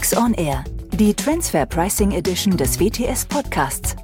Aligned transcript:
Tax 0.00 0.16
on 0.16 0.32
Air, 0.32 0.64
die 0.94 1.12
Transfer 1.12 1.66
Pricing 1.66 2.12
Edition 2.12 2.56
des 2.56 2.80
WTS 2.80 3.26
Podcasts. 3.26 3.94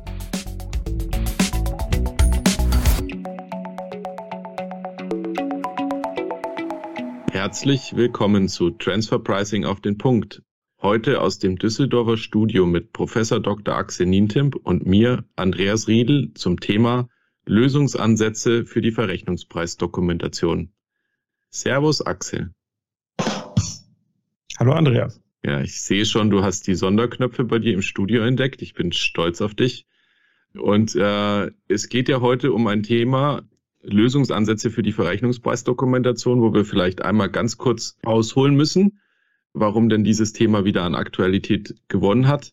Herzlich 7.30 7.96
willkommen 7.96 8.48
zu 8.48 8.72
Transfer 8.72 9.18
Pricing 9.18 9.64
auf 9.64 9.80
den 9.80 9.96
Punkt. 9.96 10.42
Heute 10.82 11.22
aus 11.22 11.38
dem 11.38 11.56
Düsseldorfer 11.56 12.18
Studio 12.18 12.66
mit 12.66 12.92
Professor 12.92 13.40
Dr. 13.40 13.74
Axel 13.74 14.04
Nientimp 14.04 14.54
und 14.54 14.84
mir, 14.84 15.24
Andreas 15.34 15.88
Riedel, 15.88 16.30
zum 16.34 16.60
Thema 16.60 17.08
Lösungsansätze 17.46 18.66
für 18.66 18.82
die 18.82 18.92
Verrechnungspreisdokumentation. 18.92 20.74
Servus 21.48 22.02
Axel. 22.02 22.52
Hallo 24.58 24.72
Andreas. 24.72 25.22
Ja, 25.46 25.60
ich 25.60 25.80
sehe 25.80 26.04
schon, 26.04 26.28
du 26.28 26.42
hast 26.42 26.66
die 26.66 26.74
Sonderknöpfe 26.74 27.44
bei 27.44 27.60
dir 27.60 27.72
im 27.72 27.80
Studio 27.80 28.24
entdeckt. 28.24 28.62
Ich 28.62 28.74
bin 28.74 28.90
stolz 28.90 29.40
auf 29.40 29.54
dich. 29.54 29.86
Und 30.58 30.96
äh, 30.96 31.52
es 31.68 31.88
geht 31.88 32.08
ja 32.08 32.20
heute 32.20 32.52
um 32.52 32.66
ein 32.66 32.82
Thema, 32.82 33.42
Lösungsansätze 33.80 34.72
für 34.72 34.82
die 34.82 34.90
Verrechnungspreisdokumentation, 34.90 36.42
wo 36.42 36.52
wir 36.52 36.64
vielleicht 36.64 37.02
einmal 37.02 37.30
ganz 37.30 37.58
kurz 37.58 37.96
ausholen 38.02 38.56
müssen, 38.56 38.98
warum 39.52 39.88
denn 39.88 40.02
dieses 40.02 40.32
Thema 40.32 40.64
wieder 40.64 40.82
an 40.82 40.96
Aktualität 40.96 41.76
gewonnen 41.86 42.26
hat. 42.26 42.52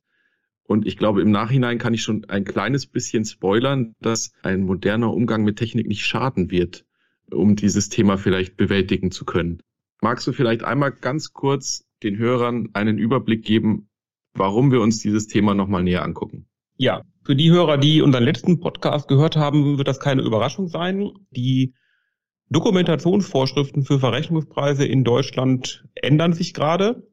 Und 0.62 0.86
ich 0.86 0.96
glaube, 0.96 1.24
im 1.24 1.32
Nachhinein 1.32 1.80
kann 1.80 1.96
ich 1.96 2.04
schon 2.04 2.26
ein 2.26 2.46
kleines 2.46 2.86
bisschen 2.86 3.26
spoilern, 3.26 3.96
dass 4.02 4.34
ein 4.44 4.66
moderner 4.66 5.12
Umgang 5.12 5.44
mit 5.44 5.58
Technik 5.58 5.88
nicht 5.88 6.05
schaden 6.05 6.52
wird, 6.52 6.86
um 7.32 7.55
dieses 7.55 7.90
Thema 7.90 8.20
vielleicht 8.20 8.55
bewältigen 8.55 9.10
zu 9.10 9.26
können. 9.26 9.64
Magst 10.00 10.28
du 10.28 10.32
vielleicht 10.32 10.64
einmal 10.64 10.91
ganz 10.91 11.34
kurz 11.34 11.88
den 12.03 12.17
Hörern 12.17 12.70
einen 12.73 12.98
Überblick 12.98 13.43
geben, 13.43 13.90
warum 14.34 14.71
wir 14.71 14.82
uns 14.82 14.99
dieses 14.99 15.27
Thema 15.27 15.54
nochmal 15.54 15.84
näher 15.84 16.04
angucken. 16.04 16.48
Ja, 16.77 17.04
für 17.23 17.35
die 17.35 17.51
Hörer, 17.51 17.77
die 17.77 18.01
unseren 18.01 18.23
letzten 18.23 18.60
Podcast 18.60 19.07
gehört 19.07 19.35
haben, 19.37 19.77
wird 19.77 19.87
das 19.87 19.99
keine 19.99 20.23
Überraschung 20.23 20.68
sein. 20.68 21.12
Die 21.32 21.73
Dokumentationsvorschriften 22.49 23.84
für 23.84 23.99
Verrechnungspreise 23.99 24.85
in 24.85 25.04
Deutschland 25.04 25.85
ändern 25.95 26.34
sich 26.34 26.54
gerade. 26.54 27.07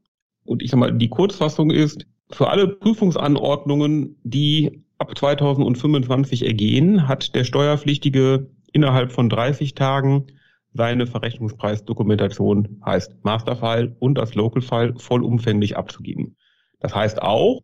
Und 0.44 0.62
ich 0.62 0.70
sag 0.70 0.80
mal, 0.80 0.96
die 0.96 1.08
Kurzfassung 1.08 1.70
ist, 1.70 2.06
für 2.30 2.48
alle 2.48 2.68
Prüfungsanordnungen, 2.68 4.20
die 4.22 4.84
ab 4.98 5.16
2025 5.16 6.46
ergehen, 6.46 7.08
hat 7.08 7.34
der 7.34 7.44
Steuerpflichtige 7.44 8.50
innerhalb 8.72 9.12
von 9.12 9.28
30 9.28 9.74
Tagen 9.74 10.26
seine 10.72 11.06
Verrechnungspreisdokumentation 11.06 12.80
heißt 12.84 13.24
Masterfile 13.24 13.96
und 13.98 14.16
das 14.16 14.34
Local 14.34 14.62
File 14.62 14.94
vollumfänglich 14.96 15.76
abzugeben. 15.76 16.36
Das 16.78 16.94
heißt 16.94 17.22
auch, 17.22 17.60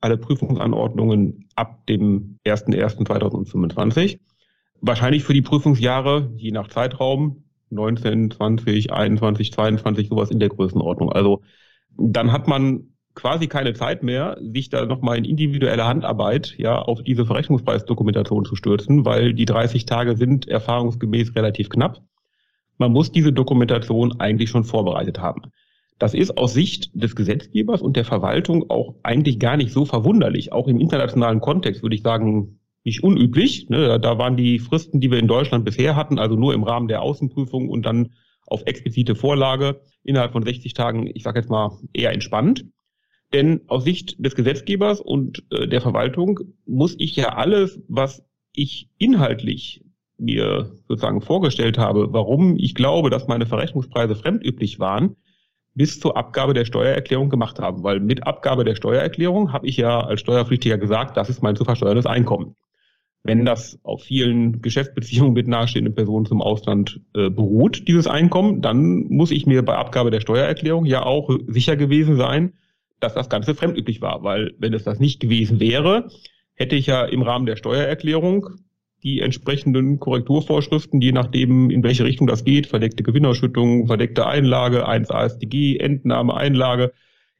alle 0.00 0.16
Prüfungsanordnungen 0.16 1.48
ab 1.56 1.86
dem 1.86 2.38
01.01.2025, 2.46 4.20
wahrscheinlich 4.80 5.24
für 5.24 5.34
die 5.34 5.42
Prüfungsjahre, 5.42 6.30
je 6.36 6.52
nach 6.52 6.68
Zeitraum, 6.68 7.44
19, 7.70 8.30
20, 8.30 8.92
21, 8.92 9.52
22, 9.52 10.08
sowas 10.08 10.30
in 10.30 10.38
der 10.38 10.48
Größenordnung. 10.48 11.10
Also 11.10 11.42
dann 11.98 12.30
hat 12.30 12.46
man 12.46 12.92
quasi 13.14 13.48
keine 13.48 13.72
Zeit 13.72 14.02
mehr, 14.02 14.36
sich 14.40 14.68
da 14.68 14.84
nochmal 14.86 15.18
in 15.18 15.24
individuelle 15.24 15.86
Handarbeit 15.86 16.54
ja 16.58 16.78
auf 16.78 17.02
diese 17.02 17.26
Verrechnungspreisdokumentation 17.26 18.44
zu 18.44 18.54
stürzen, 18.54 19.04
weil 19.04 19.34
die 19.34 19.46
30 19.46 19.86
Tage 19.86 20.16
sind 20.16 20.46
erfahrungsgemäß 20.46 21.34
relativ 21.34 21.70
knapp 21.70 22.02
man 22.78 22.92
muss 22.92 23.12
diese 23.12 23.32
Dokumentation 23.32 24.20
eigentlich 24.20 24.50
schon 24.50 24.64
vorbereitet 24.64 25.18
haben. 25.20 25.42
Das 25.98 26.12
ist 26.12 26.36
aus 26.36 26.52
Sicht 26.52 26.90
des 26.94 27.16
Gesetzgebers 27.16 27.80
und 27.80 27.96
der 27.96 28.04
Verwaltung 28.04 28.68
auch 28.68 28.96
eigentlich 29.02 29.38
gar 29.38 29.56
nicht 29.56 29.72
so 29.72 29.86
verwunderlich. 29.86 30.52
Auch 30.52 30.68
im 30.68 30.78
internationalen 30.78 31.40
Kontext 31.40 31.82
würde 31.82 31.96
ich 31.96 32.02
sagen, 32.02 32.60
nicht 32.84 33.02
unüblich. 33.02 33.68
Ne? 33.68 33.98
Da 33.98 34.18
waren 34.18 34.36
die 34.36 34.58
Fristen, 34.58 35.00
die 35.00 35.10
wir 35.10 35.18
in 35.18 35.26
Deutschland 35.26 35.64
bisher 35.64 35.96
hatten, 35.96 36.18
also 36.18 36.36
nur 36.36 36.54
im 36.54 36.62
Rahmen 36.62 36.86
der 36.86 37.02
Außenprüfung 37.02 37.68
und 37.68 37.84
dann 37.84 38.12
auf 38.46 38.62
explizite 38.66 39.14
Vorlage 39.14 39.80
innerhalb 40.04 40.32
von 40.32 40.44
60 40.44 40.72
Tagen, 40.74 41.10
ich 41.12 41.24
sage 41.24 41.40
jetzt 41.40 41.50
mal, 41.50 41.78
eher 41.92 42.12
entspannt. 42.12 42.66
Denn 43.32 43.62
aus 43.66 43.84
Sicht 43.84 44.24
des 44.24 44.36
Gesetzgebers 44.36 45.00
und 45.00 45.44
äh, 45.50 45.66
der 45.66 45.80
Verwaltung 45.80 46.40
muss 46.64 46.94
ich 46.98 47.16
ja 47.16 47.34
alles, 47.34 47.80
was 47.88 48.22
ich 48.52 48.88
inhaltlich 48.98 49.82
mir 50.18 50.70
sozusagen 50.88 51.20
vorgestellt 51.20 51.78
habe, 51.78 52.12
warum 52.12 52.56
ich 52.58 52.74
glaube, 52.74 53.10
dass 53.10 53.28
meine 53.28 53.46
Verrechnungspreise 53.46 54.14
fremdüblich 54.14 54.78
waren, 54.78 55.16
bis 55.74 56.00
zur 56.00 56.16
Abgabe 56.16 56.54
der 56.54 56.64
Steuererklärung 56.64 57.28
gemacht 57.28 57.58
haben. 57.58 57.82
Weil 57.82 58.00
mit 58.00 58.26
Abgabe 58.26 58.64
der 58.64 58.74
Steuererklärung 58.74 59.52
habe 59.52 59.66
ich 59.66 59.76
ja 59.76 60.00
als 60.00 60.20
Steuerpflichtiger 60.20 60.78
gesagt, 60.78 61.16
das 61.16 61.28
ist 61.28 61.42
mein 61.42 61.54
zu 61.54 61.64
versteuerndes 61.64 62.06
Einkommen. 62.06 62.56
Wenn 63.22 63.44
das 63.44 63.78
auf 63.82 64.04
vielen 64.04 64.62
Geschäftsbeziehungen 64.62 65.34
mit 65.34 65.48
nahestehenden 65.48 65.94
Personen 65.94 66.26
zum 66.26 66.40
Ausland 66.40 67.00
äh, 67.14 67.28
beruht, 67.28 67.88
dieses 67.88 68.06
Einkommen, 68.06 68.62
dann 68.62 69.04
muss 69.08 69.32
ich 69.32 69.46
mir 69.46 69.64
bei 69.64 69.76
Abgabe 69.76 70.10
der 70.10 70.20
Steuererklärung 70.20 70.86
ja 70.86 71.04
auch 71.04 71.28
sicher 71.48 71.76
gewesen 71.76 72.16
sein, 72.16 72.52
dass 73.00 73.14
das 73.14 73.28
Ganze 73.28 73.54
fremdüblich 73.54 74.00
war. 74.00 74.22
Weil 74.22 74.54
wenn 74.58 74.72
es 74.72 74.84
das 74.84 75.00
nicht 75.00 75.20
gewesen 75.20 75.60
wäre, 75.60 76.08
hätte 76.54 76.76
ich 76.76 76.86
ja 76.86 77.04
im 77.04 77.22
Rahmen 77.22 77.46
der 77.46 77.56
Steuererklärung 77.56 78.46
die 79.06 79.20
entsprechenden 79.20 80.00
Korrekturvorschriften, 80.00 81.00
je 81.00 81.12
nachdem, 81.12 81.70
in 81.70 81.84
welche 81.84 82.04
Richtung 82.04 82.26
das 82.26 82.42
geht, 82.42 82.66
verdeckte 82.66 83.04
Gewinnerschüttung, 83.04 83.86
verdeckte 83.86 84.26
Einlage, 84.26 84.88
1 84.88 85.12
ASDG, 85.12 85.76
Entnahme, 85.76 86.34
Einlage, 86.34 86.92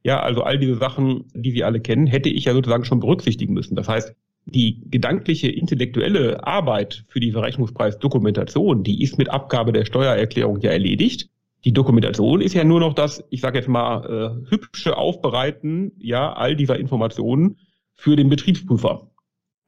ja, 0.05 0.21
also 0.21 0.43
all 0.43 0.59
diese 0.59 0.77
Sachen, 0.77 1.25
die 1.35 1.51
Sie 1.51 1.65
alle 1.65 1.81
kennen, 1.81 2.07
hätte 2.07 2.29
ich 2.29 2.45
ja 2.45 2.53
sozusagen 2.53 2.85
schon 2.85 3.01
berücksichtigen 3.01 3.53
müssen. 3.53 3.75
Das 3.75 3.89
heißt, 3.89 4.15
die 4.45 4.81
gedankliche, 4.89 5.51
intellektuelle 5.51 6.47
Arbeit 6.47 7.05
für 7.09 7.19
die 7.19 7.33
Verrechnungspreisdokumentation, 7.33 8.85
die 8.85 9.03
ist 9.03 9.19
mit 9.19 9.29
Abgabe 9.29 9.73
der 9.73 9.85
Steuererklärung 9.85 10.61
ja 10.61 10.71
erledigt. 10.71 11.31
Die 11.65 11.73
Dokumentation 11.73 12.43
ist 12.43 12.55
ja 12.55 12.63
nur 12.63 12.79
noch 12.79 12.95
das, 12.95 13.25
ich 13.31 13.41
sage 13.41 13.59
jetzt 13.59 13.69
mal, 13.69 14.45
äh, 14.47 14.51
hübsche 14.51 14.97
Aufbereiten 14.97 15.91
ja 15.99 16.33
all 16.33 16.55
dieser 16.55 16.79
Informationen 16.79 17.57
für 17.97 18.15
den 18.15 18.29
Betriebsprüfer. 18.29 19.11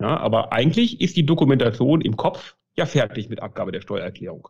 Ja, 0.00 0.16
aber 0.16 0.52
eigentlich 0.52 1.00
ist 1.00 1.16
die 1.16 1.26
Dokumentation 1.26 2.00
im 2.00 2.16
Kopf 2.16 2.56
ja 2.76 2.86
fertig 2.86 3.28
mit 3.28 3.42
Abgabe 3.42 3.72
der 3.72 3.80
Steuererklärung. 3.80 4.48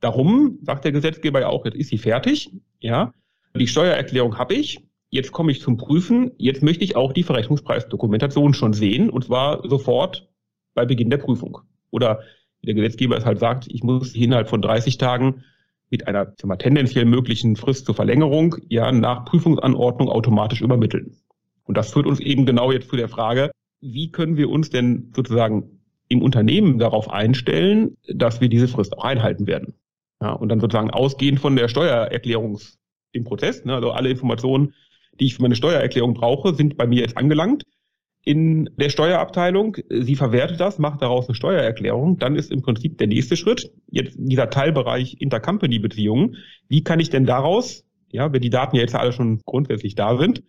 Darum 0.00 0.58
sagt 0.62 0.84
der 0.84 0.92
Gesetzgeber 0.92 1.40
ja 1.40 1.48
auch, 1.48 1.64
jetzt 1.64 1.76
ist 1.76 1.88
sie 1.88 1.98
fertig. 1.98 2.50
Ja, 2.80 3.12
die 3.54 3.66
Steuererklärung 3.66 4.38
habe 4.38 4.54
ich. 4.54 4.80
Jetzt 5.08 5.32
komme 5.32 5.52
ich 5.52 5.60
zum 5.60 5.76
Prüfen. 5.76 6.32
Jetzt 6.36 6.62
möchte 6.62 6.84
ich 6.84 6.96
auch 6.96 7.12
die 7.12 7.22
Verrechnungspreisdokumentation 7.22 8.54
schon 8.54 8.72
sehen 8.72 9.08
und 9.08 9.24
zwar 9.24 9.66
sofort 9.68 10.28
bei 10.74 10.84
Beginn 10.84 11.10
der 11.10 11.18
Prüfung. 11.18 11.58
Oder 11.90 12.20
wie 12.60 12.66
der 12.66 12.74
Gesetzgeber 12.74 13.16
es 13.16 13.24
halt 13.24 13.38
sagt, 13.38 13.66
ich 13.68 13.82
muss 13.82 14.14
innerhalb 14.14 14.48
von 14.48 14.60
30 14.60 14.98
Tagen 14.98 15.44
mit 15.90 16.08
einer 16.08 16.34
mal, 16.42 16.56
tendenziell 16.56 17.04
möglichen 17.04 17.56
Frist 17.56 17.86
zur 17.86 17.94
Verlängerung 17.94 18.56
ja 18.68 18.90
nach 18.92 19.24
Prüfungsanordnung 19.24 20.08
automatisch 20.08 20.60
übermitteln. 20.60 21.16
Und 21.64 21.76
das 21.76 21.92
führt 21.92 22.06
uns 22.06 22.20
eben 22.20 22.44
genau 22.46 22.72
jetzt 22.72 22.90
zu 22.90 22.96
der 22.96 23.08
Frage, 23.08 23.50
wie 23.92 24.10
können 24.10 24.36
wir 24.36 24.50
uns 24.50 24.70
denn 24.70 25.12
sozusagen 25.14 25.80
im 26.08 26.22
Unternehmen 26.22 26.78
darauf 26.78 27.10
einstellen, 27.10 27.96
dass 28.12 28.40
wir 28.40 28.48
diese 28.48 28.68
Frist 28.68 28.96
auch 28.96 29.04
einhalten 29.04 29.46
werden? 29.46 29.74
Ja, 30.20 30.32
und 30.32 30.48
dann 30.48 30.60
sozusagen 30.60 30.90
ausgehend 30.90 31.40
von 31.40 31.56
der 31.56 31.68
Steuererklärungs 31.68 32.78
im 33.12 33.24
Prozess, 33.24 33.64
ne, 33.64 33.74
also 33.74 33.90
alle 33.90 34.10
Informationen, 34.10 34.74
die 35.20 35.26
ich 35.26 35.34
für 35.34 35.42
meine 35.42 35.56
Steuererklärung 35.56 36.14
brauche, 36.14 36.54
sind 36.54 36.76
bei 36.76 36.86
mir 36.86 37.00
jetzt 37.00 37.16
angelangt 37.16 37.64
in 38.26 38.68
der 38.76 38.88
Steuerabteilung. 38.88 39.76
Sie 39.88 40.16
verwertet 40.16 40.60
das, 40.60 40.78
macht 40.78 41.00
daraus 41.00 41.28
eine 41.28 41.36
Steuererklärung. 41.36 42.18
Dann 42.18 42.34
ist 42.34 42.50
im 42.50 42.60
Prinzip 42.60 42.98
der 42.98 43.06
nächste 43.06 43.36
Schritt, 43.36 43.72
jetzt 43.88 44.16
dieser 44.18 44.50
Teilbereich 44.50 45.16
Intercompany-Beziehungen. 45.20 46.36
Wie 46.68 46.82
kann 46.82 46.98
ich 46.98 47.08
denn 47.08 47.24
daraus, 47.24 47.84
ja, 48.10 48.32
wenn 48.32 48.42
die 48.42 48.50
Daten 48.50 48.76
ja 48.76 48.82
jetzt 48.82 48.96
alle 48.96 49.12
schon 49.12 49.40
grundsätzlich 49.44 49.94
da 49.94 50.18
sind, 50.18 50.42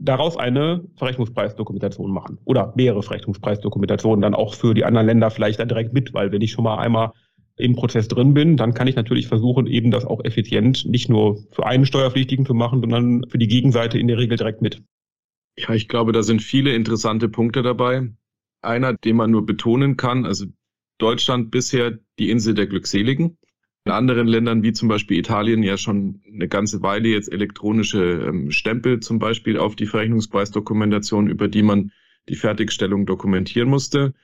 daraus 0.00 0.36
eine 0.36 0.84
Verrechnungspreisdokumentation 0.96 2.10
machen 2.10 2.38
oder 2.44 2.72
mehrere 2.76 3.02
Verrechnungspreisdokumentationen 3.02 4.20
dann 4.20 4.34
auch 4.34 4.54
für 4.54 4.74
die 4.74 4.84
anderen 4.84 5.06
Länder 5.06 5.30
vielleicht 5.30 5.60
dann 5.60 5.68
direkt 5.68 5.92
mit, 5.92 6.14
weil 6.14 6.32
wenn 6.32 6.42
ich 6.42 6.52
schon 6.52 6.64
mal 6.64 6.78
einmal 6.78 7.12
im 7.56 7.76
Prozess 7.76 8.08
drin 8.08 8.34
bin, 8.34 8.56
dann 8.56 8.74
kann 8.74 8.88
ich 8.88 8.96
natürlich 8.96 9.28
versuchen, 9.28 9.66
eben 9.66 9.90
das 9.90 10.04
auch 10.04 10.24
effizient 10.24 10.84
nicht 10.86 11.08
nur 11.08 11.38
für 11.52 11.66
einen 11.66 11.86
Steuerpflichtigen 11.86 12.46
zu 12.46 12.54
machen, 12.54 12.80
sondern 12.80 13.28
für 13.28 13.38
die 13.38 13.46
Gegenseite 13.46 13.98
in 13.98 14.08
der 14.08 14.18
Regel 14.18 14.36
direkt 14.36 14.60
mit. 14.60 14.82
Ja, 15.56 15.72
ich 15.72 15.86
glaube, 15.86 16.12
da 16.12 16.22
sind 16.22 16.42
viele 16.42 16.74
interessante 16.74 17.28
Punkte 17.28 17.62
dabei. 17.62 18.10
Einer, 18.60 18.94
den 18.94 19.16
man 19.16 19.30
nur 19.30 19.46
betonen 19.46 19.96
kann, 19.96 20.26
also 20.26 20.46
Deutschland 20.98 21.50
bisher 21.50 21.98
die 22.18 22.30
Insel 22.30 22.54
der 22.54 22.66
Glückseligen 22.66 23.38
in 23.84 23.92
anderen 23.92 24.26
Ländern 24.26 24.62
wie 24.62 24.72
zum 24.72 24.88
Beispiel 24.88 25.18
Italien 25.18 25.62
ja 25.62 25.76
schon 25.76 26.22
eine 26.32 26.48
ganze 26.48 26.82
Weile 26.82 27.08
jetzt 27.08 27.30
elektronische 27.30 28.26
ähm, 28.28 28.50
Stempel 28.50 29.00
zum 29.00 29.18
Beispiel 29.18 29.58
auf 29.58 29.76
die 29.76 29.86
Verrechnungspreisdokumentation, 29.86 31.28
über 31.28 31.48
die 31.48 31.62
man 31.62 31.92
die 32.28 32.36
Fertigstellung 32.36 33.04
dokumentieren 33.04 33.68
musste. 33.68 34.14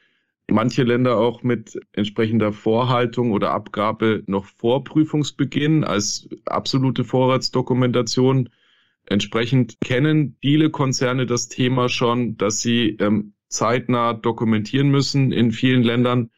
Manche 0.49 0.83
Länder 0.83 1.19
auch 1.19 1.43
mit 1.43 1.79
entsprechender 1.93 2.53
Vorhaltung 2.53 3.33
oder 3.33 3.53
Abgabe 3.53 4.23
noch 4.27 4.47
vor 4.47 4.83
Prüfungsbeginn 4.83 5.85
als 5.85 6.29
absolute 6.47 7.05
Vorratsdokumentation 7.05 8.49
Entsprechend 9.11 9.81
kennen 9.81 10.37
viele 10.41 10.71
Konzerne 10.71 11.27
das 11.27 11.49
Thema 11.49 11.89
schon, 11.89 12.37
dass 12.37 12.61
sie 12.61 12.97
ähm, 13.01 13.33
zeitnah 13.49 14.15
dokumentieren 14.15 14.89
müssen 14.89 15.33
in 15.33 15.51
vielen 15.51 15.83
Ländern 15.83 16.31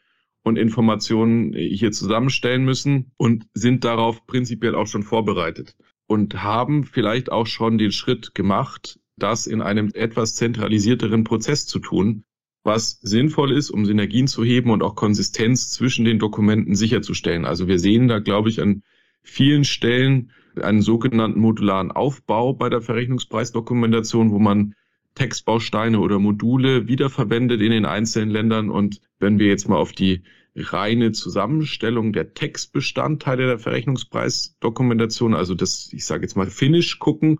und 0.42 0.58
Informationen 0.58 1.52
hier 1.52 1.92
zusammenstellen 1.92 2.64
müssen 2.64 3.12
und 3.16 3.46
sind 3.54 3.84
darauf 3.84 4.26
prinzipiell 4.26 4.74
auch 4.74 4.86
schon 4.86 5.02
vorbereitet 5.02 5.76
und 6.06 6.42
haben 6.42 6.84
vielleicht 6.84 7.30
auch 7.30 7.46
schon 7.46 7.78
den 7.78 7.92
Schritt 7.92 8.34
gemacht, 8.34 9.00
das 9.16 9.46
in 9.46 9.62
einem 9.62 9.90
etwas 9.94 10.34
zentralisierteren 10.34 11.24
Prozess 11.24 11.66
zu 11.66 11.78
tun, 11.78 12.24
was 12.64 12.98
sinnvoll 13.02 13.52
ist, 13.52 13.70
um 13.70 13.86
Synergien 13.86 14.26
zu 14.26 14.44
heben 14.44 14.70
und 14.70 14.82
auch 14.82 14.94
Konsistenz 14.94 15.70
zwischen 15.70 16.04
den 16.04 16.18
Dokumenten 16.18 16.74
sicherzustellen. 16.74 17.44
Also 17.44 17.66
wir 17.66 17.78
sehen 17.78 18.08
da, 18.08 18.18
glaube 18.18 18.48
ich, 18.48 18.60
an 18.60 18.82
vielen 19.22 19.64
Stellen 19.64 20.32
einen 20.60 20.82
sogenannten 20.82 21.40
modularen 21.40 21.90
Aufbau 21.90 22.52
bei 22.52 22.68
der 22.68 22.82
Verrechnungspreisdokumentation, 22.82 24.30
wo 24.30 24.38
man 24.38 24.74
Textbausteine 25.14 26.00
oder 26.00 26.18
Module 26.18 26.88
wiederverwendet 26.88 27.60
in 27.60 27.70
den 27.70 27.84
einzelnen 27.86 28.30
Ländern. 28.30 28.70
Und 28.70 29.00
wenn 29.18 29.38
wir 29.38 29.46
jetzt 29.48 29.68
mal 29.68 29.76
auf 29.76 29.92
die 29.92 30.22
reine 30.54 31.12
Zusammenstellung 31.12 32.12
der 32.12 32.34
Textbestandteile 32.34 33.46
der 33.46 33.58
Verrechnungspreisdokumentation, 33.58 35.34
also 35.34 35.54
das, 35.54 35.90
ich 35.92 36.04
sage 36.04 36.22
jetzt 36.22 36.36
mal 36.36 36.46
Finish 36.46 36.98
gucken, 36.98 37.38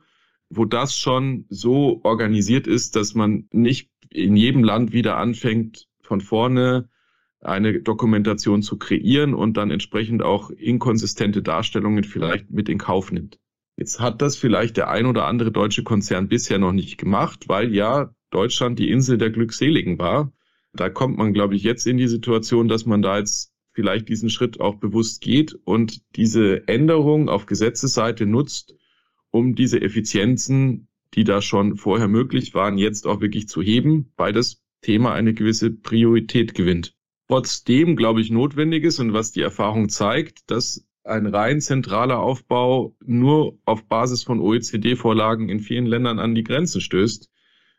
wo 0.49 0.65
das 0.65 0.97
schon 0.97 1.47
so 1.49 2.01
organisiert 2.05 2.67
ist, 2.67 2.97
dass 2.97 3.15
man 3.15 3.49
nicht 3.53 3.91
in 4.11 4.37
jedem 4.37 4.65
Land 4.65 4.93
wieder 4.93 5.17
anfängt, 5.17 5.89
von 6.03 6.21
vorne 6.21 6.89
eine 7.41 7.81
Dokumentation 7.81 8.63
zu 8.63 8.79
kreieren 8.79 9.35
und 9.35 9.57
dann 9.57 9.71
entsprechend 9.71 10.23
auch 10.23 10.51
inkonsistente 10.51 11.43
Darstellungen 11.43 12.05
vielleicht 12.05 12.51
mit 12.51 12.69
in 12.69 12.79
Kauf 12.79 13.11
nimmt. 13.11 13.39
Jetzt 13.83 13.99
hat 13.99 14.23
das 14.23 14.37
vielleicht 14.37 14.77
der 14.77 14.91
ein 14.91 15.07
oder 15.07 15.27
andere 15.27 15.51
deutsche 15.51 15.83
Konzern 15.83 16.29
bisher 16.29 16.61
noch 16.61 16.71
nicht 16.71 16.99
gemacht, 16.99 17.49
weil 17.49 17.75
ja 17.75 18.15
Deutschland 18.31 18.79
die 18.79 18.89
Insel 18.89 19.19
der 19.19 19.31
Glückseligen 19.31 19.99
war. 19.99 20.33
Da 20.73 20.89
kommt 20.89 21.19
man, 21.19 21.33
glaube 21.33 21.57
ich, 21.57 21.65
jetzt 21.65 21.89
in 21.89 21.97
die 21.97 22.07
Situation, 22.07 22.69
dass 22.69 22.87
man 22.87 23.03
da 23.03 23.19
jetzt 23.19 23.53
vielleicht 23.73 24.09
diesen 24.09 24.31
Schritt 24.31 24.61
auch 24.61 24.77
bewusst 24.77 25.21
geht 25.21 25.59
und 25.65 26.01
diese 26.15 26.69
Änderung 26.69 27.29
auf 27.29 27.47
Gesetzesseite 27.47 28.25
nutzt, 28.25 28.77
um 29.33 29.57
diese 29.57 29.83
Effizienzen, 29.83 30.87
die 31.15 31.25
da 31.25 31.43
schon 31.43 31.77
vorher 31.77 32.07
möglich 32.07 32.55
waren, 32.55 32.79
jetzt 32.79 33.05
auch 33.05 33.21
wirklich 33.21 33.49
zu 33.49 33.63
heben, 33.63 34.13
weil 34.17 34.33
das 34.33 34.63
Thema 34.83 35.13
eine 35.13 35.35
gewisse 35.35 35.73
Priorität 35.73 36.55
gewinnt 36.55 36.95
trotzdem, 37.33 37.97
glaube 37.97 38.21
ich, 38.21 38.31
notwendig 38.31 38.85
ist 38.85 38.99
und 38.99 39.15
was 39.15 39.33
die 39.33 39.41
Erfahrung 39.41 39.89
zeigt, 39.89 40.51
dass 40.51 40.87
ein 41.05 41.27
rein 41.27 41.61
zentraler 41.61 42.21
Aufbau 42.21 42.95
nur 43.05 43.59
auf 43.65 43.85
Basis 43.85 44.23
von 44.23 44.41
OECD-Vorlagen 44.41 45.49
in 45.49 45.61
vielen 45.61 45.87
Ländern 45.87 46.19
an 46.19 46.35
die 46.35 46.45
Grenzen 46.45 46.81
stößt. 46.81 47.31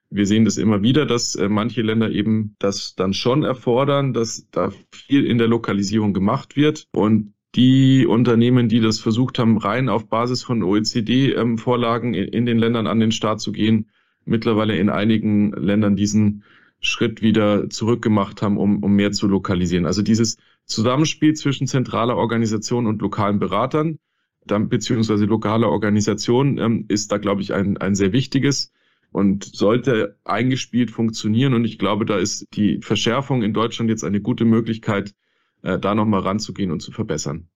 Wir 0.09 0.25
sehen 0.25 0.45
das 0.45 0.57
immer 0.57 0.83
wieder, 0.83 1.05
dass 1.05 1.35
äh, 1.35 1.49
manche 1.49 1.81
Länder 1.81 2.11
eben 2.11 2.55
das 2.59 2.95
dann 2.95 3.13
schon 3.13 3.43
erfordern, 3.43 4.13
dass 4.13 4.47
da 4.51 4.71
viel 4.91 5.25
in 5.25 5.37
der 5.37 5.47
Lokalisierung 5.47 6.13
gemacht 6.13 6.55
wird. 6.55 6.87
Und 6.91 7.33
die 7.55 8.05
Unternehmen, 8.05 8.69
die 8.69 8.79
das 8.79 8.99
versucht 8.99 9.39
haben, 9.39 9.57
rein 9.57 9.89
auf 9.89 10.07
Basis 10.07 10.43
von 10.43 10.61
OECD-Vorlagen 10.61 12.13
ähm, 12.13 12.29
in 12.31 12.45
den 12.45 12.59
Ländern 12.59 12.87
an 12.87 12.99
den 12.99 13.11
Start 13.11 13.41
zu 13.41 13.51
gehen, 13.51 13.89
mittlerweile 14.25 14.77
in 14.77 14.89
einigen 14.89 15.51
Ländern 15.53 15.95
diesen 15.95 16.43
Schritt 16.79 17.21
wieder 17.21 17.69
zurückgemacht 17.69 18.41
haben, 18.41 18.57
um, 18.57 18.83
um 18.83 18.95
mehr 18.95 19.11
zu 19.13 19.27
lokalisieren. 19.27 19.85
Also 19.85 20.01
dieses 20.01 20.37
Zusammenspiel 20.65 21.33
zwischen 21.33 21.67
zentraler 21.67 22.17
Organisation 22.17 22.87
und 22.87 23.01
lokalen 23.01 23.39
Beratern, 23.39 23.99
dann, 24.45 24.69
beziehungsweise 24.69 25.25
lokaler 25.25 25.69
Organisation, 25.69 26.57
ähm, 26.57 26.85
ist 26.87 27.11
da, 27.11 27.17
glaube 27.17 27.41
ich, 27.41 27.53
ein, 27.53 27.77
ein 27.77 27.95
sehr 27.95 28.11
wichtiges 28.11 28.71
und 29.11 29.43
sollte 29.43 30.17
eingespielt 30.25 30.91
funktionieren. 30.91 31.53
Und 31.53 31.65
ich 31.65 31.79
glaube, 31.79 32.05
da 32.05 32.17
ist 32.17 32.47
die 32.53 32.79
Verschärfung 32.81 33.43
in 33.43 33.53
Deutschland 33.53 33.89
jetzt 33.89 34.03
eine 34.03 34.21
gute 34.21 34.45
Möglichkeit, 34.45 35.13
äh, 35.61 35.79
da 35.79 35.95
nochmal 35.95 36.21
ranzugehen 36.21 36.71
und 36.71 36.81
zu 36.81 36.91
verbessern. 36.91 37.47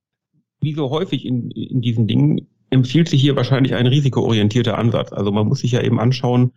Wie 0.62 0.74
so 0.74 0.90
häufig 0.90 1.26
in, 1.26 1.52
in 1.52 1.82
diesen 1.82 2.08
Dingen 2.08 2.48
empfiehlt 2.70 3.10
sich 3.10 3.22
hier 3.22 3.36
wahrscheinlich 3.36 3.76
ein 3.76 3.88
risikoorientierter 3.88 4.78
Ansatz. 4.78 5.12
Also 5.14 5.32
man 5.32 5.48
muss 5.48 5.60
sich 5.60 5.72
ja 5.72 5.82
eben 5.82 6.00
anschauen, 6.00 6.54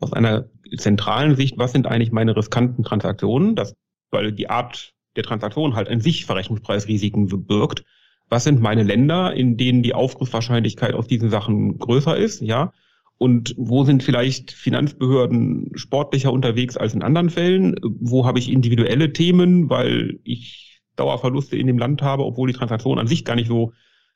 aus 0.00 0.12
einer 0.12 0.48
zentralen 0.76 1.36
Sicht, 1.36 1.58
was 1.58 1.72
sind 1.72 1.86
eigentlich 1.86 2.12
meine 2.12 2.36
riskanten 2.36 2.82
Transaktionen, 2.82 3.54
das, 3.54 3.74
weil 4.10 4.32
die 4.32 4.50
Art 4.50 4.94
der 5.16 5.24
Transaktion 5.24 5.74
halt 5.74 5.88
an 5.88 6.00
sich 6.00 6.24
Verrechnungspreisrisiken 6.24 7.28
birgt. 7.46 7.84
Was 8.28 8.44
sind 8.44 8.60
meine 8.60 8.82
Länder, 8.82 9.34
in 9.34 9.56
denen 9.56 9.82
die 9.82 9.94
Aufgriffswahrscheinlichkeit 9.94 10.94
aus 10.94 11.06
diesen 11.06 11.30
Sachen 11.30 11.78
größer 11.78 12.16
ist, 12.16 12.40
ja? 12.40 12.72
Und 13.18 13.54
wo 13.56 13.84
sind 13.84 14.02
vielleicht 14.02 14.50
Finanzbehörden 14.50 15.70
sportlicher 15.74 16.32
unterwegs 16.32 16.76
als 16.76 16.94
in 16.94 17.02
anderen 17.02 17.30
Fällen? 17.30 17.76
Wo 17.82 18.26
habe 18.26 18.40
ich 18.40 18.50
individuelle 18.50 19.12
Themen, 19.12 19.70
weil 19.70 20.18
ich 20.24 20.80
Dauerverluste 20.96 21.56
in 21.56 21.66
dem 21.66 21.78
Land 21.78 22.02
habe, 22.02 22.24
obwohl 22.24 22.48
die 22.48 22.56
Transaktion 22.56 22.98
an 22.98 23.06
sich 23.06 23.24
gar 23.24 23.36
nicht 23.36 23.48
so 23.48 23.72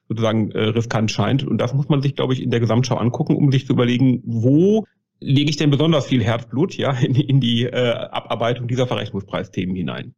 sozusagen 0.09 0.51
äh, 0.53 0.61
riskant 0.61 1.11
scheint. 1.11 1.45
Und 1.45 1.59
das 1.59 1.75
muss 1.75 1.89
man 1.89 2.03
sich, 2.03 2.15
glaube 2.15 2.33
ich, 2.33 2.43
in 2.43 2.51
der 2.51 2.61
Gesamtschau 2.61 2.97
angucken, 2.97 3.37
um 3.37 3.51
sich 3.51 3.67
zu 3.67 3.73
überlegen, 3.73 4.23
wo 4.25 4.85
lege 5.21 5.51
ich 5.51 5.57
denn 5.57 5.71
besonders 5.71 6.07
viel 6.07 6.23
Herzblut 6.23 6.77
ja 6.77 6.93
in, 6.93 7.15
in 7.15 7.41
die 7.41 7.65
äh, 7.65 7.93
Abarbeitung 7.93 8.69
dieser 8.69 8.87
Verrechnungspreisthemen 8.87 9.75
hinein. 9.75 10.15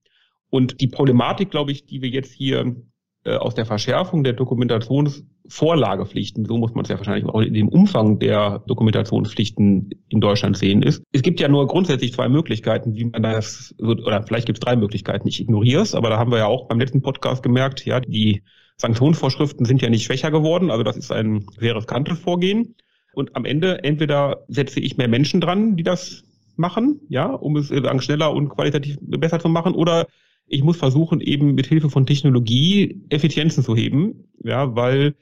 Und 0.50 0.80
die 0.80 0.88
Problematik, 0.88 1.50
glaube 1.50 1.72
ich, 1.72 1.86
die 1.86 2.02
wir 2.02 2.08
jetzt 2.08 2.32
hier 2.32 2.76
äh, 3.24 3.36
aus 3.36 3.54
der 3.54 3.66
Verschärfung 3.66 4.24
der 4.24 4.32
Dokumentationsvorlagepflichten, 4.32 6.46
so 6.46 6.56
muss 6.56 6.74
man 6.74 6.84
es 6.84 6.88
ja 6.88 6.96
wahrscheinlich 6.96 7.26
auch 7.26 7.40
in 7.40 7.52
dem 7.52 7.68
Umfang 7.68 8.18
der 8.18 8.60
Dokumentationspflichten 8.66 9.90
in 10.08 10.20
Deutschland 10.20 10.56
sehen, 10.56 10.82
ist, 10.82 11.02
es 11.12 11.22
gibt 11.22 11.40
ja 11.40 11.48
nur 11.48 11.66
grundsätzlich 11.66 12.12
zwei 12.12 12.28
Möglichkeiten, 12.28 12.94
wie 12.94 13.04
man 13.04 13.22
das, 13.22 13.74
oder 13.78 14.22
vielleicht 14.22 14.46
gibt 14.46 14.58
es 14.58 14.64
drei 14.64 14.76
Möglichkeiten, 14.76 15.28
ich 15.28 15.40
ignoriere 15.40 15.82
es, 15.82 15.94
aber 15.94 16.10
da 16.10 16.18
haben 16.18 16.30
wir 16.30 16.38
ja 16.38 16.46
auch 16.46 16.68
beim 16.68 16.78
letzten 16.78 17.02
Podcast 17.02 17.42
gemerkt, 17.42 17.84
ja, 17.84 18.00
die 18.00 18.42
Sanktionsvorschriften 18.76 19.66
sind 19.66 19.82
ja 19.82 19.90
nicht 19.90 20.04
schwächer 20.04 20.30
geworden, 20.30 20.70
also 20.70 20.84
das 20.84 20.96
ist 20.96 21.12
ein 21.12 21.44
sehr 21.58 21.76
riskantes 21.76 22.18
Vorgehen. 22.18 22.76
Und 23.12 23.34
am 23.34 23.44
Ende 23.44 23.82
entweder 23.82 24.44
setze 24.46 24.78
ich 24.78 24.96
mehr 24.96 25.08
Menschen 25.08 25.40
dran, 25.40 25.76
die 25.76 25.82
das 25.82 26.22
machen, 26.56 27.00
ja, 27.08 27.26
um 27.26 27.56
es 27.56 27.68
sagen, 27.68 28.00
schneller 28.00 28.32
und 28.32 28.48
qualitativ 28.48 28.96
besser 29.00 29.40
zu 29.40 29.48
machen, 29.48 29.74
oder 29.74 30.06
ich 30.48 30.62
muss 30.62 30.76
versuchen, 30.76 31.20
eben 31.20 31.54
mit 31.54 31.66
Hilfe 31.66 31.90
von 31.90 32.06
Technologie 32.06 33.02
Effizienzen 33.10 33.62
zu 33.62 33.76
heben, 33.76 34.30
ja, 34.42 34.74
weil 34.74 35.14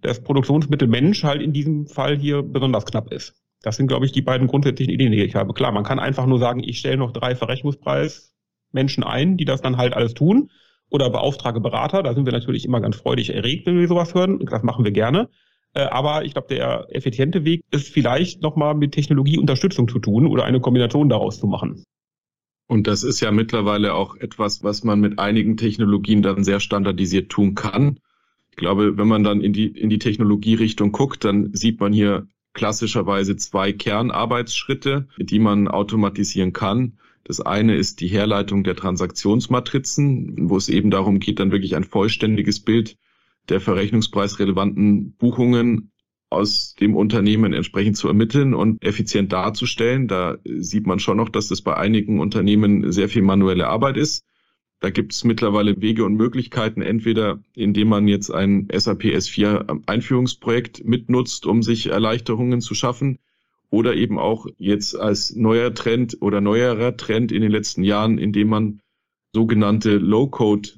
das 0.00 0.22
Produktionsmittel 0.22 0.88
Mensch 0.88 1.22
halt 1.22 1.42
in 1.42 1.52
diesem 1.52 1.86
Fall 1.86 2.18
hier 2.18 2.42
besonders 2.42 2.86
knapp 2.86 3.12
ist. 3.12 3.34
Das 3.62 3.76
sind, 3.76 3.86
glaube 3.86 4.06
ich, 4.06 4.12
die 4.12 4.22
beiden 4.22 4.48
grundsätzlichen 4.48 4.92
Ideen, 4.92 5.12
die 5.12 5.22
ich 5.22 5.34
habe. 5.34 5.52
Klar, 5.52 5.72
man 5.72 5.84
kann 5.84 5.98
einfach 5.98 6.26
nur 6.26 6.38
sagen, 6.38 6.62
ich 6.64 6.78
stelle 6.78 6.96
noch 6.96 7.12
drei 7.12 7.36
Verrechnungspreismenschen 7.36 9.04
ein, 9.04 9.36
die 9.36 9.44
das 9.44 9.60
dann 9.60 9.76
halt 9.76 9.94
alles 9.94 10.14
tun, 10.14 10.50
oder 10.90 11.10
beauftrage 11.10 11.60
Berater. 11.60 12.02
Da 12.02 12.14
sind 12.14 12.26
wir 12.26 12.32
natürlich 12.32 12.64
immer 12.64 12.80
ganz 12.80 12.96
freudig 12.96 13.34
erregt, 13.34 13.66
wenn 13.66 13.78
wir 13.78 13.88
sowas 13.88 14.14
hören. 14.14 14.40
Das 14.44 14.62
machen 14.62 14.84
wir 14.84 14.92
gerne. 14.92 15.28
Äh, 15.74 15.84
aber 15.84 16.24
ich 16.24 16.32
glaube, 16.32 16.48
der 16.48 16.86
effiziente 16.90 17.44
Weg 17.44 17.62
ist 17.70 17.88
vielleicht 17.88 18.42
nochmal 18.42 18.74
mit 18.74 18.92
Technologieunterstützung 18.92 19.88
zu 19.88 19.98
tun 19.98 20.26
oder 20.26 20.44
eine 20.44 20.60
Kombination 20.60 21.08
daraus 21.08 21.38
zu 21.38 21.46
machen. 21.46 21.84
Und 22.66 22.86
das 22.86 23.02
ist 23.02 23.20
ja 23.20 23.30
mittlerweile 23.30 23.94
auch 23.94 24.16
etwas, 24.16 24.62
was 24.62 24.84
man 24.84 25.00
mit 25.00 25.18
einigen 25.18 25.56
Technologien 25.56 26.22
dann 26.22 26.44
sehr 26.44 26.60
standardisiert 26.60 27.30
tun 27.30 27.54
kann. 27.54 28.00
Ich 28.50 28.56
glaube, 28.56 28.96
wenn 28.96 29.08
man 29.08 29.24
dann 29.24 29.40
in 29.40 29.52
die, 29.52 29.66
in 29.66 29.90
die 29.90 29.98
Technologierichtung 29.98 30.92
guckt, 30.92 31.24
dann 31.24 31.54
sieht 31.54 31.80
man 31.80 31.92
hier 31.92 32.26
klassischerweise 32.54 33.36
zwei 33.36 33.72
Kernarbeitsschritte, 33.72 35.08
die 35.18 35.38
man 35.38 35.68
automatisieren 35.68 36.52
kann. 36.52 36.98
Das 37.24 37.40
eine 37.40 37.76
ist 37.76 38.00
die 38.00 38.08
Herleitung 38.08 38.64
der 38.64 38.76
Transaktionsmatrizen, 38.76 40.50
wo 40.50 40.56
es 40.56 40.68
eben 40.68 40.90
darum 40.90 41.20
geht, 41.20 41.38
dann 41.38 41.52
wirklich 41.52 41.76
ein 41.76 41.84
vollständiges 41.84 42.60
Bild 42.60 42.96
der 43.48 43.60
verrechnungspreisrelevanten 43.60 45.14
Buchungen 45.16 45.91
aus 46.32 46.74
dem 46.74 46.96
Unternehmen 46.96 47.52
entsprechend 47.52 47.96
zu 47.96 48.08
ermitteln 48.08 48.54
und 48.54 48.82
effizient 48.82 49.32
darzustellen. 49.32 50.08
Da 50.08 50.38
sieht 50.44 50.86
man 50.86 50.98
schon 50.98 51.16
noch, 51.16 51.28
dass 51.28 51.48
das 51.48 51.62
bei 51.62 51.76
einigen 51.76 52.20
Unternehmen 52.20 52.90
sehr 52.90 53.08
viel 53.08 53.22
manuelle 53.22 53.68
Arbeit 53.68 53.96
ist. 53.96 54.24
Da 54.80 54.90
gibt 54.90 55.12
es 55.12 55.22
mittlerweile 55.22 55.80
Wege 55.80 56.04
und 56.04 56.16
Möglichkeiten, 56.16 56.82
entweder 56.82 57.38
indem 57.54 57.88
man 57.88 58.08
jetzt 58.08 58.30
ein 58.30 58.66
SAP 58.72 59.04
S4 59.04 59.82
Einführungsprojekt 59.86 60.84
mitnutzt, 60.84 61.46
um 61.46 61.62
sich 61.62 61.86
Erleichterungen 61.86 62.60
zu 62.60 62.74
schaffen, 62.74 63.18
oder 63.70 63.94
eben 63.94 64.18
auch 64.18 64.46
jetzt 64.58 64.98
als 64.98 65.34
neuer 65.34 65.72
Trend 65.72 66.18
oder 66.20 66.40
neuerer 66.40 66.96
Trend 66.96 67.32
in 67.32 67.40
den 67.40 67.50
letzten 67.50 67.84
Jahren, 67.84 68.18
indem 68.18 68.48
man 68.48 68.80
sogenannte 69.32 69.96
Low-Code 69.96 70.68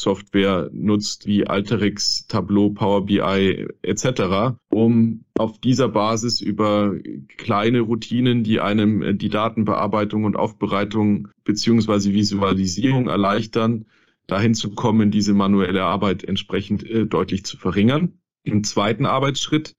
Software 0.00 0.70
nutzt, 0.72 1.26
wie 1.26 1.46
Alteryx, 1.46 2.26
Tableau, 2.26 2.70
Power 2.70 3.06
BI 3.06 3.66
etc., 3.82 4.56
um 4.68 5.24
auf 5.38 5.58
dieser 5.60 5.88
Basis 5.88 6.40
über 6.40 6.94
kleine 7.36 7.80
Routinen, 7.80 8.44
die 8.44 8.60
einem 8.60 9.02
äh, 9.02 9.14
die 9.14 9.28
Datenbearbeitung 9.28 10.24
und 10.24 10.36
Aufbereitung 10.36 11.28
beziehungsweise 11.44 12.12
Visualisierung 12.12 13.08
erleichtern, 13.08 13.86
dahin 14.26 14.54
zu 14.54 14.74
kommen, 14.74 15.10
diese 15.10 15.34
manuelle 15.34 15.84
Arbeit 15.84 16.24
entsprechend 16.24 16.88
äh, 16.88 17.06
deutlich 17.06 17.44
zu 17.44 17.56
verringern. 17.56 18.18
Im 18.42 18.64
zweiten 18.64 19.06
Arbeitsschritt 19.06 19.74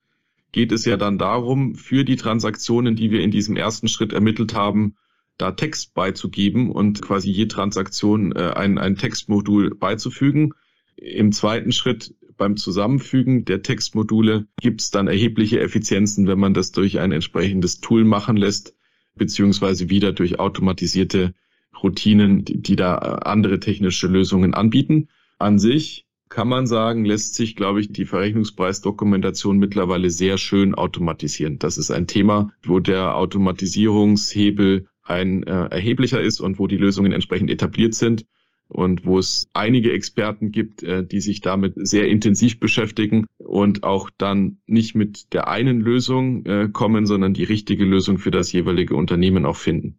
geht 0.51 0.71
es 0.71 0.85
ja 0.85 0.97
dann 0.97 1.17
darum, 1.17 1.75
für 1.75 2.03
die 2.03 2.17
Transaktionen, 2.17 2.95
die 2.95 3.11
wir 3.11 3.21
in 3.21 3.31
diesem 3.31 3.55
ersten 3.55 3.87
Schritt 3.87 4.13
ermittelt 4.13 4.53
haben, 4.53 4.95
da 5.41 5.51
Text 5.51 5.93
beizugeben 5.93 6.71
und 6.71 7.01
quasi 7.01 7.31
je 7.31 7.47
Transaktion 7.47 8.31
äh, 8.33 8.53
ein, 8.55 8.77
ein 8.77 8.95
Textmodul 8.95 9.75
beizufügen. 9.75 10.53
Im 10.95 11.31
zweiten 11.31 11.71
Schritt 11.71 12.13
beim 12.37 12.57
Zusammenfügen 12.57 13.45
der 13.45 13.61
Textmodule 13.61 14.47
gibt 14.59 14.81
es 14.81 14.91
dann 14.91 15.07
erhebliche 15.07 15.59
Effizienzen, 15.59 16.27
wenn 16.27 16.39
man 16.39 16.53
das 16.53 16.71
durch 16.71 16.99
ein 16.99 17.11
entsprechendes 17.11 17.81
Tool 17.81 18.03
machen 18.03 18.37
lässt, 18.37 18.75
beziehungsweise 19.15 19.89
wieder 19.89 20.11
durch 20.11 20.39
automatisierte 20.39 21.33
Routinen, 21.81 22.45
die, 22.45 22.61
die 22.61 22.75
da 22.75 22.95
andere 22.95 23.59
technische 23.59 24.07
Lösungen 24.07 24.53
anbieten. 24.53 25.07
An 25.39 25.57
sich 25.57 26.05
kann 26.29 26.47
man 26.47 26.65
sagen, 26.65 27.03
lässt 27.03 27.35
sich, 27.35 27.55
glaube 27.55 27.81
ich, 27.81 27.91
die 27.91 28.05
Verrechnungspreisdokumentation 28.05 29.57
mittlerweile 29.57 30.09
sehr 30.09 30.37
schön 30.37 30.73
automatisieren. 30.75 31.59
Das 31.59 31.77
ist 31.77 31.91
ein 31.91 32.07
Thema, 32.07 32.51
wo 32.63 32.79
der 32.79 33.15
Automatisierungshebel 33.17 34.87
ein 35.11 35.43
äh, 35.43 35.65
erheblicher 35.67 36.21
ist 36.21 36.39
und 36.39 36.59
wo 36.59 36.67
die 36.67 36.77
Lösungen 36.77 37.11
entsprechend 37.11 37.49
etabliert 37.49 37.93
sind 37.93 38.25
und 38.67 39.05
wo 39.05 39.19
es 39.19 39.49
einige 39.53 39.91
Experten 39.91 40.51
gibt, 40.51 40.83
äh, 40.83 41.05
die 41.05 41.19
sich 41.19 41.41
damit 41.41 41.73
sehr 41.75 42.07
intensiv 42.07 42.59
beschäftigen 42.59 43.25
und 43.37 43.83
auch 43.83 44.09
dann 44.17 44.57
nicht 44.65 44.95
mit 44.95 45.33
der 45.33 45.47
einen 45.47 45.81
Lösung 45.81 46.45
äh, 46.45 46.69
kommen, 46.71 47.05
sondern 47.05 47.33
die 47.33 47.43
richtige 47.43 47.85
Lösung 47.85 48.17
für 48.17 48.31
das 48.31 48.51
jeweilige 48.51 48.95
Unternehmen 48.95 49.45
auch 49.45 49.57
finden. 49.57 49.97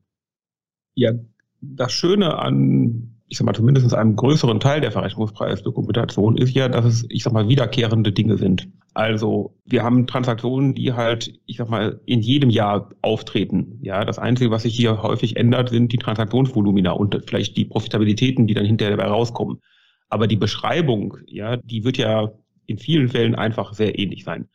Ja, 0.94 1.12
das 1.60 1.92
Schöne 1.92 2.38
an 2.38 3.12
ich 3.32 3.38
sag 3.38 3.46
mal, 3.46 3.54
zumindest 3.54 3.94
einem 3.94 4.14
größeren 4.14 4.60
Teil 4.60 4.82
der 4.82 4.92
Verrechnungspreisdokumentation 4.92 6.36
ist 6.36 6.54
ja, 6.54 6.68
dass 6.68 6.84
es, 6.84 7.06
ich 7.08 7.22
sag 7.22 7.32
mal, 7.32 7.48
wiederkehrende 7.48 8.12
Dinge 8.12 8.36
sind. 8.36 8.68
Also 8.94 9.54
wir 9.64 9.82
haben 9.82 10.06
Transaktionen, 10.06 10.74
die 10.74 10.92
halt, 10.92 11.32
ich 11.46 11.56
sag 11.56 11.70
mal, 11.70 12.00
in 12.04 12.20
jedem 12.20 12.50
Jahr 12.50 12.90
auftreten. 13.00 13.78
Ja, 13.82 14.04
das 14.04 14.18
Einzige, 14.18 14.50
was 14.50 14.62
sich 14.62 14.76
hier 14.76 15.02
häufig 15.02 15.36
ändert, 15.36 15.70
sind 15.70 15.92
die 15.92 15.98
Transaktionsvolumina 15.98 16.92
und 16.92 17.18
vielleicht 17.26 17.56
die 17.56 17.64
Profitabilitäten, 17.64 18.46
die 18.46 18.54
dann 18.54 18.66
hinterher 18.66 18.96
dabei 18.96 19.10
rauskommen. 19.10 19.62
Aber 20.10 20.26
die 20.26 20.36
Beschreibung, 20.36 21.16
ja, 21.26 21.56
die 21.56 21.84
wird 21.84 21.96
ja 21.96 22.32
in 22.66 22.78
vielen 22.78 23.08
Fällen 23.08 23.34
einfach 23.34 23.72
sehr 23.72 23.98
ähnlich 23.98 24.24
sein. 24.24 24.48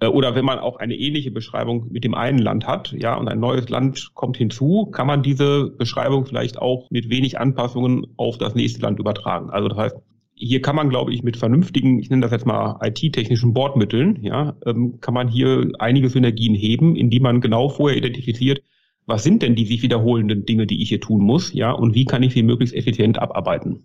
Äh, 0.00 0.06
oder 0.06 0.34
wenn 0.34 0.44
man 0.44 0.58
auch 0.58 0.76
eine 0.76 0.94
ähnliche 0.94 1.30
Beschreibung 1.30 1.88
mit 1.90 2.04
dem 2.04 2.14
einen 2.14 2.38
Land 2.38 2.66
hat, 2.66 2.92
ja, 2.92 3.14
und 3.14 3.28
ein 3.28 3.40
neues 3.40 3.68
Land 3.68 4.14
kommt 4.14 4.36
hinzu, 4.36 4.86
kann 4.86 5.06
man 5.06 5.22
diese 5.22 5.68
Beschreibung 5.70 6.26
vielleicht 6.26 6.58
auch 6.58 6.90
mit 6.90 7.10
wenig 7.10 7.38
Anpassungen 7.38 8.06
auf 8.16 8.38
das 8.38 8.54
nächste 8.54 8.80
Land 8.80 8.98
übertragen. 8.98 9.50
Also 9.50 9.68
das 9.68 9.78
heißt, 9.78 9.96
hier 10.44 10.60
kann 10.60 10.76
man, 10.76 10.88
glaube 10.88 11.14
ich, 11.14 11.22
mit 11.22 11.36
vernünftigen, 11.36 11.98
ich 12.00 12.10
nenne 12.10 12.22
das 12.22 12.32
jetzt 12.32 12.46
mal 12.46 12.78
IT-technischen 12.82 13.54
Bordmitteln, 13.54 14.18
ja, 14.22 14.56
ähm, 14.66 15.00
kann 15.00 15.14
man 15.14 15.28
hier 15.28 15.70
einige 15.78 16.08
Synergien 16.08 16.54
heben, 16.54 16.96
indem 16.96 17.22
man 17.22 17.40
genau 17.40 17.68
vorher 17.68 17.96
identifiziert, 17.96 18.62
was 19.06 19.22
sind 19.22 19.42
denn 19.42 19.54
die 19.54 19.66
sich 19.66 19.82
wiederholenden 19.82 20.44
Dinge, 20.44 20.66
die 20.66 20.82
ich 20.82 20.88
hier 20.88 21.00
tun 21.00 21.22
muss, 21.22 21.52
ja, 21.52 21.70
und 21.70 21.94
wie 21.94 22.04
kann 22.04 22.22
ich 22.22 22.32
sie 22.34 22.42
möglichst 22.42 22.74
effizient 22.74 23.18
abarbeiten. 23.18 23.84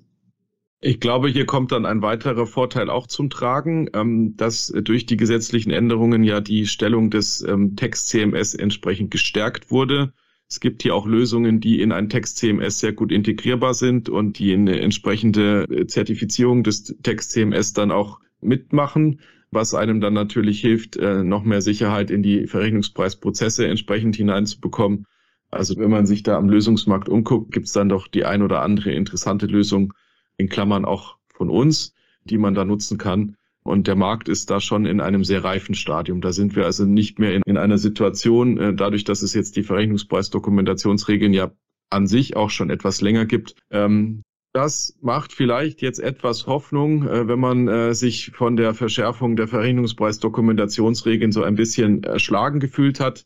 Ich 0.80 1.00
glaube, 1.00 1.30
hier 1.30 1.46
kommt 1.46 1.72
dann 1.72 1.88
ein 1.88 2.04
weiterer 2.04 2.46
Vorteil 2.46 2.90
auch 2.90 3.08
zum 3.08 3.30
Tragen, 3.30 3.90
ähm, 3.94 4.36
dass 4.38 4.68
durch 4.68 5.06
die 5.06 5.18
gesetzlichen 5.18 5.72
Änderungen 5.72 6.24
ja 6.24 6.40
die 6.40 6.68
Stellung 6.68 7.10
des 7.10 7.42
ähm, 7.42 7.76
Text-CMS 7.76 8.54
entsprechend 8.54 9.12
gestärkt 9.12 9.72
wurde. 9.72 10.14
Es 10.50 10.60
gibt 10.60 10.84
hier 10.84 10.96
auch 10.96 11.06
Lösungen, 11.06 11.60
die 11.60 11.82
in 11.82 11.92
ein 11.92 12.10
Text-CMS 12.10 12.80
sehr 12.80 12.94
gut 12.94 13.12
integrierbar 13.12 13.74
sind 13.74 14.10
und 14.10 14.40
die 14.40 14.54
eine 14.54 14.80
entsprechende 14.80 15.64
äh, 15.64 15.88
Zertifizierung 15.88 16.64
des 16.64 16.96
Text-CMS 17.04 17.74
dann 17.74 17.92
auch 17.92 18.20
mitmachen, 18.40 19.20
was 19.52 19.74
einem 19.74 20.02
dann 20.02 20.14
natürlich 20.14 20.62
hilft, 20.62 20.98
äh, 20.98 21.24
noch 21.24 21.44
mehr 21.44 21.62
Sicherheit 21.62 22.12
in 22.12 22.24
die 22.24 22.48
Verrechnungspreisprozesse 22.48 23.68
entsprechend 23.68 24.16
hineinzubekommen. 24.16 25.06
Also 25.50 25.78
wenn 25.78 25.90
man 25.90 26.06
sich 26.06 26.24
da 26.24 26.38
am 26.38 26.50
Lösungsmarkt 26.50 27.10
umguckt, 27.10 27.52
gibt 27.52 27.68
es 27.68 27.74
dann 27.74 27.90
doch 27.90 28.08
die 28.08 28.26
ein 28.26 28.42
oder 28.42 28.62
andere 28.62 28.92
interessante 28.92 29.46
Lösung, 29.46 29.94
in 30.38 30.50
Klammern 30.50 30.86
auch 30.86 31.18
von 31.30 31.50
uns, 31.50 31.94
die 32.26 32.38
man 32.38 32.54
da 32.54 32.66
nutzen 32.66 32.98
kann. 32.98 33.37
Und 33.68 33.88
der 33.88 33.96
Markt 33.96 34.30
ist 34.30 34.50
da 34.50 34.60
schon 34.60 34.86
in 34.86 35.02
einem 35.02 35.24
sehr 35.24 35.44
reifen 35.44 35.76
Stadium. 35.76 36.22
Da 36.22 36.32
sind 36.32 36.56
wir 36.56 36.66
also 36.66 36.86
nicht 36.86 37.20
mehr 37.20 37.34
in, 37.34 37.42
in 37.46 37.58
einer 37.58 37.78
Situation, 37.78 38.58
äh, 38.58 38.74
dadurch, 38.74 39.04
dass 39.04 39.22
es 39.22 39.34
jetzt 39.34 39.56
die 39.56 39.64
Verrechnungspreisdokumentationsregeln 39.64 41.34
ja 41.34 41.52
an 41.90 42.08
sich 42.08 42.36
auch 42.36 42.50
schon 42.50 42.70
etwas 42.70 43.02
länger 43.02 43.26
gibt. 43.26 43.56
Ähm, 43.72 44.24
das 44.54 44.98
macht 45.02 45.34
vielleicht 45.34 45.82
jetzt 45.82 46.00
etwas 46.00 46.48
Hoffnung, 46.48 47.08
äh, 47.08 47.28
wenn 47.28 47.40
man 47.40 47.68
äh, 47.68 47.94
sich 47.94 48.32
von 48.34 48.56
der 48.56 48.74
Verschärfung 48.74 49.36
der 49.36 49.48
Verrechnungspreisdokumentationsregeln 49.48 51.32
so 51.32 51.44
ein 51.44 51.56
bisschen 51.56 52.04
erschlagen 52.04 52.60
gefühlt 52.60 53.00
hat 53.00 53.26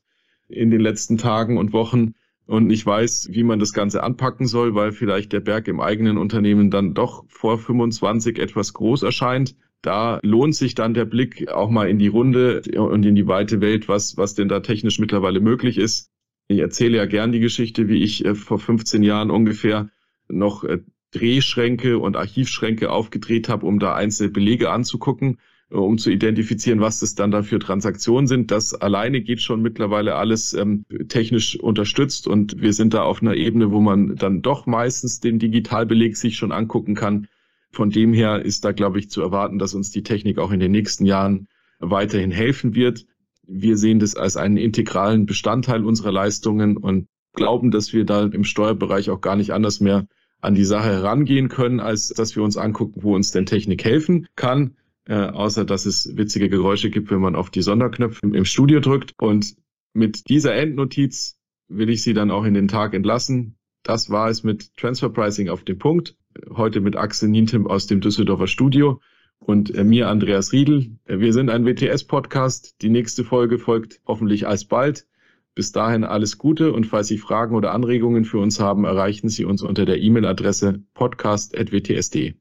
in 0.50 0.70
den 0.72 0.82
letzten 0.82 1.18
Tagen 1.18 1.58
und 1.58 1.72
Wochen 1.72 2.16
und 2.48 2.68
nicht 2.68 2.86
weiß, 2.86 3.30
wie 3.32 3.44
man 3.44 3.60
das 3.60 3.72
Ganze 3.72 4.04
anpacken 4.04 4.46
soll, 4.46 4.76
weil 4.76 4.92
vielleicht 4.92 5.32
der 5.32 5.40
Berg 5.40 5.70
im 5.70 5.80
eigenen 5.80 6.18
Unternehmen 6.18 6.70
dann 6.70 6.94
doch 6.94 7.24
vor 7.30 7.58
25 7.58 8.38
etwas 8.40 8.74
groß 8.74 9.04
erscheint. 9.04 9.56
Da 9.82 10.20
lohnt 10.24 10.56
sich 10.56 10.76
dann 10.76 10.94
der 10.94 11.06
Blick 11.06 11.50
auch 11.50 11.70
mal 11.70 11.90
in 11.90 11.98
die 11.98 12.08
Runde 12.08 12.62
und 12.78 13.06
in 13.06 13.16
die 13.16 13.28
weite 13.28 13.62
Welt, 13.62 13.88
was, 13.88 14.18
was 14.18 14.36
denn 14.36 14.48
da 14.48 14.60
technisch 14.60 15.00
mittlerweile 15.00 15.40
möglich 15.40 15.78
ist. 15.78 16.12
Ich 16.48 16.60
erzähle 16.60 16.98
ja 16.98 17.06
gern 17.06 17.32
die 17.32 17.40
Geschichte, 17.40 17.88
wie 17.88 18.04
ich 18.04 18.26
äh, 18.26 18.36
vor 18.36 18.60
15 18.60 19.04
Jahren 19.04 19.32
ungefähr 19.32 19.90
noch 20.28 20.64
äh, 20.64 20.80
Drehschränke 21.12 21.98
und 21.98 22.16
Archivschränke 22.16 22.92
aufgedreht 22.92 23.50
habe, 23.50 23.66
um 23.66 23.80
da 23.80 23.96
einzelne 23.96 24.30
Belege 24.30 24.70
anzugucken 24.72 25.38
um 25.72 25.98
zu 25.98 26.12
identifizieren, 26.12 26.82
was 26.82 27.00
das 27.00 27.16
dann 27.16 27.32
da 27.32 27.44
für 27.44 27.60
Transaktionen 27.60 28.28
sind. 28.28 28.52
Das 28.52 28.74
alleine 28.74 29.22
geht 29.22 29.42
schon 29.42 29.62
mittlerweile 29.62 30.16
alles 30.16 30.54
ähm, 30.54 30.86
technisch 31.08 31.60
unterstützt 31.60 32.28
und 32.28 32.62
wir 32.62 32.74
sind 32.74 32.94
da 32.94 33.04
auf 33.04 33.22
einer 33.22 33.36
Ebene, 33.36 33.72
wo 33.72 33.80
man 33.80 34.16
dann 34.16 34.42
doch 34.42 34.66
meistens 34.66 35.20
den 35.20 35.40
Digitalbeleg 35.40 36.18
sich 36.18 36.36
schon 36.36 36.52
angucken 36.52 36.96
kann. 36.96 37.28
Von 37.72 37.90
dem 37.90 38.14
her 38.14 38.44
ist 38.44 38.66
da, 38.66 38.72
glaube 38.72 39.00
ich, 39.00 39.10
zu 39.10 39.22
erwarten, 39.22 39.60
dass 39.60 39.74
uns 39.74 39.92
die 39.92 40.04
Technik 40.04 40.38
auch 40.38 40.52
in 40.52 40.60
den 40.60 40.72
nächsten 40.72 41.06
Jahren 41.06 41.48
weiterhin 41.80 42.32
helfen 42.32 42.76
wird. 42.76 43.06
Wir 43.48 43.78
sehen 43.78 44.00
das 44.00 44.16
als 44.16 44.38
einen 44.38 44.58
integralen 44.58 45.26
Bestandteil 45.26 45.86
unserer 45.86 46.12
Leistungen 46.12 46.78
und 46.78 47.08
glauben, 47.34 47.72
dass 47.72 47.94
wir 47.94 48.06
da 48.06 48.24
im 48.24 48.44
Steuerbereich 48.44 49.10
auch 49.10 49.22
gar 49.22 49.36
nicht 49.36 49.52
anders 49.52 49.80
mehr 49.80 50.08
an 50.42 50.56
die 50.56 50.66
Sache 50.66 50.90
herangehen 50.90 51.50
können, 51.50 51.80
als 51.80 52.10
dass 52.10 52.36
wir 52.36 52.44
uns 52.44 52.58
angucken, 52.58 53.04
wo 53.04 53.16
uns 53.16 53.32
denn 53.32 53.46
Technik 53.46 53.84
helfen 53.84 54.28
kann 54.36 54.76
äh, 55.06 55.16
außer 55.16 55.66
dass 55.66 55.86
es 55.86 56.16
witzige 56.16 56.50
Geräusche 56.50 56.90
gibt, 56.90 57.12
wenn 57.12 57.22
man 57.22 57.36
auf 57.36 57.50
die 57.50 57.62
Sonderknöpfe 57.62 58.22
im 58.26 58.46
Studio 58.46 58.80
drückt. 58.80 59.14
Und 59.20 59.56
mit 59.94 60.30
dieser 60.30 60.56
Endnotiz 60.56 61.38
will 61.68 61.90
ich 61.90 62.04
Sie 62.04 62.14
dann 62.14 62.32
auch 62.32 62.44
in 62.44 62.54
den 62.54 62.68
Tag 62.68 62.94
entlassen. 62.94 63.58
Das 63.84 64.10
war 64.10 64.30
es 64.30 64.44
mit 64.44 64.76
Transfer 64.78 65.10
Pricing 65.10 65.50
auf 65.50 65.64
den 65.64 65.78
Punkt. 65.78 66.16
Heute 66.50 66.82
mit 66.82 66.96
Axel 66.96 67.30
Nientim 67.30 67.68
aus 67.68 67.88
dem 67.88 68.02
Düsseldorfer 68.02 68.48
Studio 68.48 69.02
und 69.40 69.74
äh, 69.74 69.84
mir 69.84 70.08
Andreas 70.08 70.52
Riedel. 70.52 70.98
Äh, 71.06 71.20
wir 71.20 71.34
sind 71.34 71.50
ein 71.50 71.66
WTS-Podcast. 71.66 72.82
Die 72.82 72.90
nächste 72.90 73.24
Folge 73.24 73.58
folgt 73.58 74.02
hoffentlich 74.06 74.48
alsbald. 74.48 75.08
Bis 75.54 75.72
dahin 75.72 76.04
alles 76.04 76.38
Gute 76.38 76.72
und 76.72 76.86
falls 76.86 77.08
Sie 77.08 77.18
Fragen 77.18 77.56
oder 77.56 77.74
Anregungen 77.74 78.24
für 78.24 78.40
uns 78.40 78.60
haben, 78.60 78.86
erreichen 78.86 79.28
Sie 79.28 79.44
uns 79.44 79.62
unter 79.62 79.86
der 79.86 80.00
E-Mail-Adresse 80.00 80.84
podcast.wtsd. 80.94 82.36